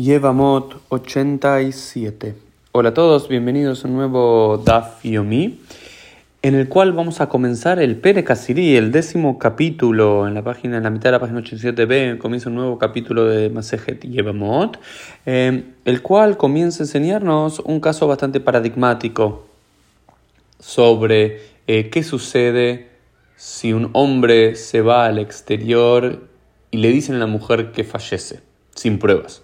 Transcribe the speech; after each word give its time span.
Yevamot 0.00 0.80
87. 0.88 2.34
Hola 2.72 2.88
a 2.88 2.94
todos, 2.94 3.28
bienvenidos 3.28 3.84
a 3.84 3.88
un 3.88 3.96
nuevo 3.96 4.62
Daf 4.64 5.04
Yomi, 5.04 5.60
en 6.40 6.54
el 6.54 6.70
cual 6.70 6.92
vamos 6.92 7.20
a 7.20 7.28
comenzar 7.28 7.78
el 7.78 7.96
Pere 7.96 8.24
Kasiri, 8.24 8.76
el 8.76 8.92
décimo 8.92 9.38
capítulo, 9.38 10.26
en 10.26 10.32
la 10.32 10.42
página, 10.42 10.78
en 10.78 10.84
la 10.84 10.90
mitad 10.90 11.10
de 11.10 11.12
la 11.12 11.18
página 11.20 11.40
87b, 11.40 12.16
comienza 12.16 12.48
un 12.48 12.54
nuevo 12.54 12.78
capítulo 12.78 13.26
de 13.26 13.50
Masejet 13.50 14.00
Yevamot, 14.00 14.80
eh, 15.26 15.64
el 15.84 16.00
cual 16.00 16.38
comienza 16.38 16.82
a 16.82 16.86
enseñarnos 16.86 17.58
un 17.60 17.78
caso 17.80 18.06
bastante 18.06 18.40
paradigmático 18.40 19.48
sobre 20.58 21.42
eh, 21.66 21.90
qué 21.90 22.02
sucede 22.02 22.88
si 23.36 23.74
un 23.74 23.90
hombre 23.92 24.56
se 24.56 24.80
va 24.80 25.04
al 25.04 25.18
exterior 25.18 26.20
y 26.70 26.78
le 26.78 26.88
dicen 26.88 27.16
a 27.16 27.18
la 27.18 27.26
mujer 27.26 27.70
que 27.72 27.84
fallece, 27.84 28.40
sin 28.74 28.98
pruebas. 28.98 29.42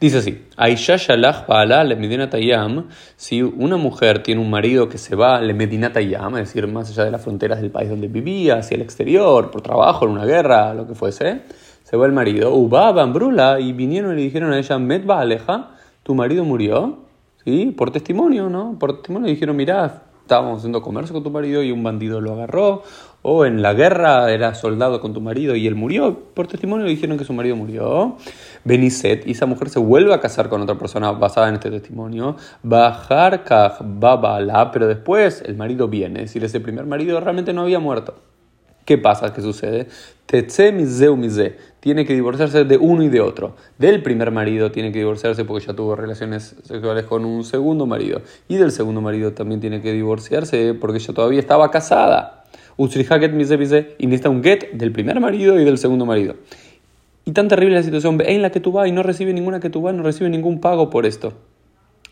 Dice 0.00 0.18
así, 0.18 0.46
Aisha 0.56 0.96
Shalach 0.96 1.48
le 1.84 1.96
Medinatayam, 1.96 2.86
si 3.16 3.42
una 3.42 3.76
mujer 3.76 4.22
tiene 4.22 4.40
un 4.40 4.48
marido 4.48 4.88
que 4.88 4.96
se 4.96 5.16
va 5.16 5.40
le 5.40 5.54
Medinatayam, 5.54 6.36
es 6.36 6.48
decir, 6.48 6.66
más 6.68 6.90
allá 6.90 7.04
de 7.04 7.10
las 7.10 7.22
fronteras 7.22 7.60
del 7.60 7.70
país 7.70 7.90
donde 7.90 8.06
vivía, 8.06 8.58
hacia 8.58 8.76
el 8.76 8.82
exterior, 8.82 9.50
por 9.50 9.60
trabajo, 9.60 10.04
en 10.04 10.12
una 10.12 10.24
guerra, 10.24 10.72
lo 10.74 10.86
que 10.86 10.94
fuese, 10.94 11.42
se 11.82 11.96
va 11.96 12.06
el 12.06 12.12
marido, 12.12 12.54
Uba 12.54 12.92
Bambrula, 12.92 13.58
y 13.58 13.72
vinieron 13.72 14.12
y 14.12 14.16
le 14.16 14.22
dijeron 14.22 14.52
a 14.52 14.58
ella, 14.58 14.78
Medba 14.78 15.20
Aleja, 15.20 15.70
tu 16.04 16.14
marido 16.14 16.44
murió, 16.44 16.98
¿sí? 17.44 17.74
Por 17.76 17.90
testimonio, 17.90 18.48
¿no? 18.48 18.76
Por 18.78 18.94
testimonio 18.94 19.28
dijeron, 19.28 19.56
mirá, 19.56 20.02
estábamos 20.28 20.58
haciendo 20.58 20.82
comercio 20.82 21.14
con 21.14 21.22
tu 21.24 21.30
marido 21.30 21.62
y 21.62 21.72
un 21.72 21.82
bandido 21.82 22.20
lo 22.20 22.34
agarró, 22.34 22.82
o 23.22 23.46
en 23.46 23.62
la 23.62 23.72
guerra 23.72 24.30
era 24.30 24.54
soldado 24.54 25.00
con 25.00 25.14
tu 25.14 25.22
marido 25.22 25.56
y 25.56 25.66
él 25.66 25.74
murió, 25.74 26.18
por 26.34 26.46
testimonio 26.46 26.86
dijeron 26.86 27.16
que 27.16 27.24
su 27.24 27.32
marido 27.32 27.56
murió. 27.56 28.16
Beniset, 28.64 29.26
y 29.26 29.32
esa 29.32 29.46
mujer 29.46 29.68
se 29.68 29.78
vuelve 29.78 30.12
a 30.14 30.20
casar 30.20 30.48
con 30.48 30.62
otra 30.62 30.78
persona 30.78 31.12
basada 31.12 31.48
en 31.48 31.54
este 31.54 31.70
testimonio. 31.70 32.36
Bajar 32.62 33.44
babala, 33.80 34.70
pero 34.70 34.86
después 34.86 35.42
el 35.46 35.56
marido 35.56 35.88
viene, 35.88 36.20
es 36.20 36.26
decir, 36.26 36.44
ese 36.44 36.60
primer 36.60 36.86
marido 36.86 37.20
realmente 37.20 37.52
no 37.52 37.62
había 37.62 37.78
muerto. 37.78 38.14
¿Qué 38.84 38.96
pasa? 38.96 39.34
¿Qué 39.34 39.42
sucede? 39.42 39.86
Tetse 40.24 40.72
mize 40.72 41.56
Tiene 41.78 42.06
que 42.06 42.14
divorciarse 42.14 42.64
de 42.64 42.78
uno 42.78 43.02
y 43.02 43.08
de 43.08 43.20
otro. 43.20 43.54
Del 43.76 44.02
primer 44.02 44.30
marido 44.30 44.72
tiene 44.72 44.92
que 44.92 45.00
divorciarse 45.00 45.44
porque 45.44 45.66
ya 45.66 45.74
tuvo 45.74 45.94
relaciones 45.94 46.56
sexuales 46.62 47.04
con 47.04 47.26
un 47.26 47.44
segundo 47.44 47.84
marido. 47.84 48.22
Y 48.48 48.56
del 48.56 48.72
segundo 48.72 49.02
marido 49.02 49.34
también 49.34 49.60
tiene 49.60 49.82
que 49.82 49.92
divorciarse 49.92 50.72
porque 50.72 50.96
ella 50.98 51.12
todavía 51.12 51.38
estaba 51.38 51.70
casada 51.70 52.38
y 52.78 54.06
necesita 54.06 54.30
un 54.30 54.42
get 54.42 54.70
del 54.72 54.92
primer 54.92 55.18
marido 55.20 55.60
y 55.60 55.64
del 55.64 55.78
segundo 55.78 56.06
marido. 56.06 56.36
Y 57.28 57.32
tan 57.32 57.46
terrible 57.46 57.74
la 57.74 57.82
situación 57.82 58.18
en 58.24 58.40
la 58.40 58.48
que 58.48 58.58
tú 58.58 58.72
vas 58.72 58.88
y 58.88 58.92
no 58.92 59.02
recibe 59.02 59.34
ninguna 59.34 59.60
que 59.60 59.68
tú 59.68 59.82
vas, 59.82 59.94
no 59.94 60.02
recibe 60.02 60.30
ningún 60.30 60.62
pago 60.62 60.88
por 60.88 61.04
esto. 61.04 61.34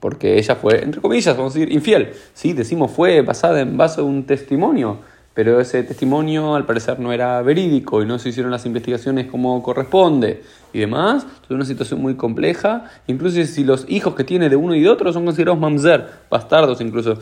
Porque 0.00 0.36
ella 0.36 0.54
fue, 0.54 0.84
entre 0.84 1.00
comillas, 1.00 1.34
vamos 1.34 1.56
a 1.56 1.58
decir, 1.58 1.74
infiel. 1.74 2.10
Sí, 2.34 2.52
decimos 2.52 2.90
fue 2.90 3.22
basada 3.22 3.62
en 3.62 3.78
base 3.78 4.02
a 4.02 4.04
un 4.04 4.24
testimonio, 4.24 4.98
pero 5.32 5.60
ese 5.60 5.82
testimonio 5.82 6.54
al 6.54 6.66
parecer 6.66 7.00
no 7.00 7.10
era 7.10 7.40
verídico 7.40 8.02
y 8.02 8.06
no 8.06 8.18
se 8.18 8.28
hicieron 8.28 8.50
las 8.50 8.66
investigaciones 8.66 9.28
como 9.28 9.62
corresponde 9.62 10.42
y 10.74 10.80
demás. 10.80 11.26
Es 11.42 11.50
una 11.50 11.64
situación 11.64 12.02
muy 12.02 12.14
compleja. 12.14 12.90
Incluso 13.06 13.42
si 13.46 13.64
los 13.64 13.86
hijos 13.88 14.14
que 14.14 14.24
tiene 14.24 14.50
de 14.50 14.56
uno 14.56 14.74
y 14.74 14.82
de 14.82 14.90
otro 14.90 15.10
son 15.14 15.24
considerados 15.24 15.58
mamzer, 15.58 16.06
bastardos 16.28 16.82
incluso. 16.82 17.16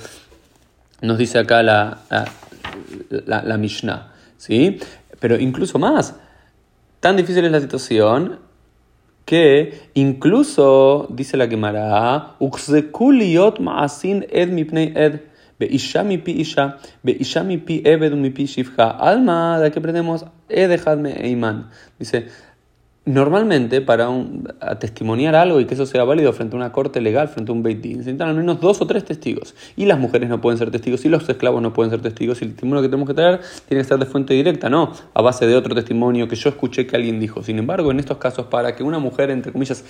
Nos 1.03 1.19
dice 1.19 1.39
acá 1.39 1.63
la 1.63 2.01
la, 3.11 3.45
la 3.45 3.57
Mishnah. 3.57 4.13
¿sí? 4.39 4.81
Pero 5.21 5.39
incluso 5.39 5.79
más, 5.79 6.17
tan 7.07 7.17
difícil 7.17 7.45
es 7.45 7.53
la 7.53 7.61
situación 7.61 8.41
que 9.27 9.91
incluso, 9.95 11.07
dice 11.09 11.37
la 11.37 11.47
Gemara, 11.47 12.35
ma'asin 13.61 14.27
ed 14.29 14.51
mipnei 14.51 14.93
ed. 14.97 15.21
Be'isha 15.57 16.03
mi 16.03 16.19
pi 16.19 16.33
isha, 16.33 16.79
be'isha 17.05 17.45
mi 17.45 17.59
pi 17.59 17.81
ebed 17.85 18.13
mi 18.15 18.31
pi. 18.31 18.51
Alma, 18.99 19.61
de 19.61 19.69
aquí 19.69 19.79
aprendemos, 19.79 20.25
e 20.49 20.67
dejadme 20.67 21.13
eiman. 21.23 21.71
Dice, 21.97 22.27
Normalmente, 23.07 23.81
para 23.83 24.09
un, 24.09 24.49
testimoniar 24.81 25.37
algo 25.37 25.61
y 25.61 25.65
que 25.65 25.75
eso 25.75 25.87
sea 25.87 26.03
válido 26.03 26.33
frente 26.33 26.57
a 26.57 26.59
una 26.59 26.73
corte 26.73 27.01
legal, 27.01 27.29
frente 27.29 27.53
a 27.53 27.55
un 27.55 27.63
Beit 27.63 27.87
necesitan 27.87 28.29
al 28.29 28.35
menos 28.35 28.61
dos 28.61 28.81
o 28.81 28.87
tres 28.89 29.05
testigos. 29.05 29.55
Y 29.77 29.87
las 29.87 29.97
mujeres 30.01 30.29
no 30.29 30.41
pueden 30.41 30.59
ser 30.59 30.73
testigos, 30.73 31.05
y 31.05 31.09
los 31.09 31.29
esclavos 31.29 31.63
no 31.63 31.73
pueden 31.73 31.93
ser 31.93 32.03
testigos, 32.03 32.43
y 32.43 32.47
el 32.47 32.51
testimonio 32.51 32.83
que 32.83 32.89
tenemos 32.89 33.07
que 33.07 33.15
traer 33.15 33.41
tiene 33.69 33.85
que 33.85 33.89
ser 33.89 33.99
de 33.99 34.07
fuente 34.07 34.35
directa, 34.35 34.69
no 34.69 34.91
a 35.15 35.23
base 35.23 35.47
de 35.47 35.55
otro 35.55 35.73
testimonio 35.73 36.27
que 36.27 36.35
yo 36.35 36.51
escuché 36.51 36.89
que 36.89 36.97
alguien 36.97 37.21
dijo. 37.21 37.45
Sin 37.45 37.61
embargo, 37.61 37.93
en 37.93 38.01
estos 38.01 38.17
casos, 38.17 38.47
para 38.47 38.75
que 38.75 38.83
una 38.83 38.99
mujer, 38.99 39.31
entre 39.31 39.53
comillas, 39.53 39.85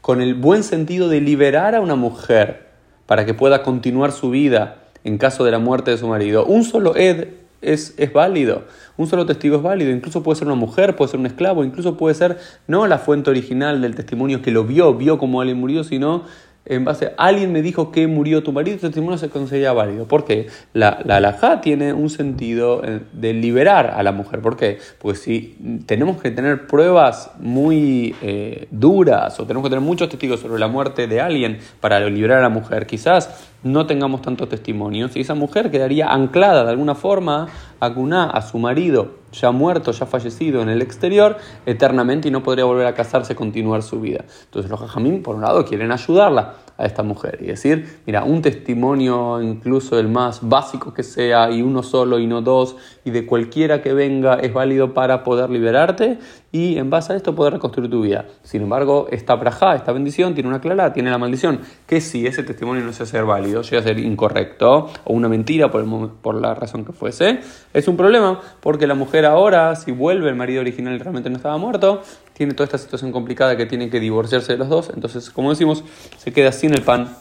con 0.00 0.22
el 0.22 0.34
buen 0.34 0.62
sentido 0.62 1.10
de 1.10 1.20
liberar 1.20 1.74
a 1.74 1.82
una 1.82 1.96
mujer 1.96 2.68
para 3.04 3.26
que 3.26 3.34
pueda 3.34 3.62
continuar 3.62 4.10
su 4.10 4.30
vida 4.30 4.84
en 5.04 5.18
caso 5.18 5.44
de 5.44 5.50
la 5.50 5.58
muerte 5.58 5.90
de 5.90 5.98
su 5.98 6.08
marido, 6.08 6.46
un 6.46 6.64
solo 6.64 6.96
ed 6.96 7.28
es, 7.64 7.94
es 7.96 8.12
válido. 8.12 8.64
Un 8.96 9.06
solo 9.06 9.26
testigo 9.26 9.56
es 9.56 9.62
válido. 9.62 9.90
Incluso 9.90 10.22
puede 10.22 10.38
ser 10.38 10.46
una 10.46 10.56
mujer, 10.56 10.96
puede 10.96 11.10
ser 11.10 11.20
un 11.20 11.26
esclavo, 11.26 11.64
incluso 11.64 11.96
puede 11.96 12.14
ser 12.14 12.38
no 12.66 12.86
la 12.86 12.98
fuente 12.98 13.30
original 13.30 13.80
del 13.80 13.94
testimonio 13.94 14.42
que 14.42 14.50
lo 14.50 14.64
vio, 14.64 14.94
vio 14.94 15.18
como 15.18 15.40
alguien 15.40 15.58
murió, 15.58 15.84
sino 15.84 16.24
en 16.66 16.84
base 16.84 17.06
a 17.06 17.26
alguien 17.26 17.52
me 17.52 17.60
dijo 17.60 17.92
que 17.92 18.06
murió 18.06 18.42
tu 18.42 18.52
marido, 18.52 18.78
tu 18.78 18.86
testimonio 18.86 19.18
se 19.18 19.28
considera 19.28 19.72
válido. 19.72 20.06
¿Por 20.06 20.24
qué? 20.24 20.46
La, 20.72 21.00
la 21.04 21.16
alajá 21.16 21.60
tiene 21.60 21.92
un 21.92 22.08
sentido 22.08 22.82
eh, 22.84 23.00
de 23.12 23.34
liberar 23.34 23.92
a 23.96 24.02
la 24.02 24.12
mujer. 24.12 24.40
¿Por 24.40 24.56
qué? 24.56 24.78
Porque 24.98 25.18
si 25.18 25.82
tenemos 25.86 26.20
que 26.22 26.30
tener 26.30 26.66
pruebas 26.66 27.30
muy 27.38 28.14
eh, 28.22 28.66
duras 28.70 29.38
o 29.40 29.46
tenemos 29.46 29.64
que 29.64 29.70
tener 29.70 29.84
muchos 29.84 30.08
testigos 30.08 30.40
sobre 30.40 30.58
la 30.58 30.68
muerte 30.68 31.06
de 31.06 31.20
alguien 31.20 31.58
para 31.80 32.00
liberar 32.00 32.38
a 32.38 32.42
la 32.42 32.48
mujer, 32.48 32.86
quizás 32.86 33.52
no 33.62 33.86
tengamos 33.86 34.22
tantos 34.22 34.48
testimonios 34.48 35.16
y 35.16 35.20
esa 35.20 35.34
mujer 35.34 35.70
quedaría 35.70 36.08
anclada 36.08 36.64
de 36.64 36.70
alguna 36.70 36.94
forma 36.94 37.48
a 37.86 38.42
su 38.42 38.58
marido 38.58 39.24
ya 39.32 39.50
muerto, 39.50 39.90
ya 39.92 40.06
fallecido 40.06 40.62
en 40.62 40.68
el 40.68 40.80
exterior, 40.80 41.36
eternamente 41.66 42.28
y 42.28 42.30
no 42.30 42.42
podría 42.42 42.64
volver 42.64 42.86
a 42.86 42.94
casarse, 42.94 43.34
continuar 43.34 43.82
su 43.82 44.00
vida. 44.00 44.24
Entonces 44.44 44.70
los 44.70 44.80
jajamín, 44.80 45.22
por 45.22 45.36
un 45.36 45.42
lado, 45.42 45.64
quieren 45.64 45.92
ayudarla 45.92 46.54
a 46.76 46.86
esta 46.86 47.02
mujer 47.02 47.38
y 47.40 47.46
decir, 47.46 48.00
mira, 48.06 48.24
un 48.24 48.42
testimonio 48.42 49.40
incluso 49.40 49.98
el 49.98 50.08
más 50.08 50.40
básico 50.42 50.92
que 50.92 51.02
sea 51.02 51.50
y 51.50 51.62
uno 51.62 51.82
solo 51.82 52.18
y 52.18 52.26
no 52.26 52.42
dos 52.42 52.76
y 53.04 53.10
de 53.10 53.26
cualquiera 53.26 53.80
que 53.80 53.92
venga 53.92 54.34
es 54.34 54.52
válido 54.52 54.92
para 54.92 55.22
poder 55.22 55.50
liberarte 55.50 56.18
y 56.54 56.78
en 56.78 56.88
base 56.88 57.12
a 57.12 57.16
esto 57.16 57.34
poder 57.34 57.54
reconstruir 57.54 57.90
tu 57.90 58.02
vida. 58.02 58.26
Sin 58.44 58.62
embargo, 58.62 59.08
esta 59.10 59.34
braja, 59.34 59.74
esta 59.74 59.90
bendición 59.90 60.34
tiene 60.34 60.48
una 60.48 60.60
clara, 60.60 60.92
tiene 60.92 61.10
la 61.10 61.18
maldición, 61.18 61.58
que 61.84 62.00
si 62.00 62.28
ese 62.28 62.44
testimonio 62.44 62.84
no 62.84 62.92
se 62.92 63.06
ser 63.06 63.24
válido, 63.24 63.62
llega 63.62 63.80
a 63.80 63.82
ser 63.82 63.98
incorrecto 63.98 64.88
o 65.02 65.12
una 65.12 65.28
mentira 65.28 65.72
por, 65.72 65.84
por 66.12 66.40
la 66.40 66.54
razón 66.54 66.84
que 66.84 66.92
fuese, 66.92 67.40
es 67.72 67.88
un 67.88 67.96
problema 67.96 68.40
porque 68.60 68.86
la 68.86 68.94
mujer 68.94 69.26
ahora, 69.26 69.74
si 69.74 69.90
vuelve 69.90 70.28
el 70.28 70.36
marido 70.36 70.60
original 70.60 70.94
y 70.94 70.98
realmente 70.98 71.28
no 71.28 71.38
estaba 71.38 71.58
muerto, 71.58 72.02
tiene 72.34 72.54
toda 72.54 72.66
esta 72.66 72.78
situación 72.78 73.10
complicada 73.10 73.56
que 73.56 73.66
tiene 73.66 73.90
que 73.90 73.98
divorciarse 73.98 74.52
de 74.52 74.58
los 74.58 74.68
dos. 74.68 74.92
Entonces, 74.94 75.30
como 75.30 75.50
decimos, 75.50 75.82
se 76.18 76.32
queda 76.32 76.52
sin 76.52 76.72
el 76.72 76.82
pan 76.82 77.16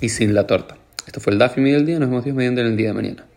y 0.00 0.08
sin 0.08 0.34
la 0.34 0.46
torta. 0.46 0.78
Esto 1.06 1.20
fue 1.20 1.34
el 1.34 1.38
Dafi 1.38 1.60
del 1.60 1.84
día. 1.84 1.98
Nos 1.98 2.08
vemos 2.08 2.24
Dios 2.24 2.34
mediante 2.34 2.62
en 2.62 2.68
el 2.68 2.76
día 2.78 2.88
de 2.88 2.94
mañana. 2.94 3.33